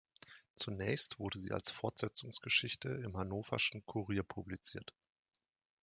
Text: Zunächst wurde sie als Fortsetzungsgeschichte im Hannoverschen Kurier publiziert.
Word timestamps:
Zunächst 0.55 1.19
wurde 1.19 1.37
sie 1.37 1.51
als 1.51 1.69
Fortsetzungsgeschichte 1.69 2.89
im 2.89 3.15
Hannoverschen 3.17 3.85
Kurier 3.85 4.23
publiziert. 4.23 4.95